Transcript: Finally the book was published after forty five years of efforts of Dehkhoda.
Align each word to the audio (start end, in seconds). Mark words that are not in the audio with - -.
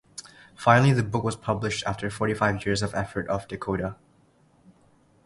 Finally 0.55 0.93
the 0.93 1.03
book 1.03 1.23
was 1.23 1.35
published 1.35 1.83
after 1.85 2.09
forty 2.09 2.33
five 2.33 2.65
years 2.65 2.81
of 2.81 2.95
efforts 2.95 3.29
of 3.29 3.47
Dehkhoda. 3.47 3.97